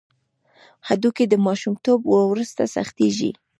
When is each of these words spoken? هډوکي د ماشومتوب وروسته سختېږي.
هډوکي 0.87 1.25
د 1.29 1.35
ماشومتوب 1.47 1.99
وروسته 2.07 2.61
سختېږي. 2.75 3.31